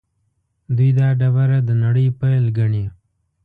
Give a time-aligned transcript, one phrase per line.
[0.75, 2.85] دوی دا ډبره د نړۍ پیل ګڼي.